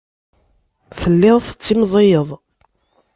[1.01, 2.29] Telliḍ tettimẓiyeḍ.